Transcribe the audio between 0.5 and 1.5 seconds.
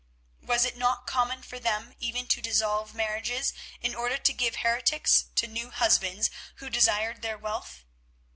it not common